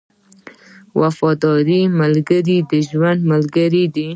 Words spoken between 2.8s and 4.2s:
ژوند ملګری دی.